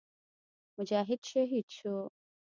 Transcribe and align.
مجاهد 0.79 1.19
شهید 1.23 1.65
شو. 1.69 2.09